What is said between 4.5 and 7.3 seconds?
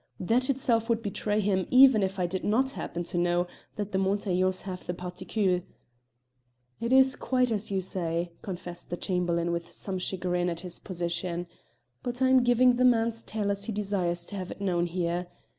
have the particule." "It is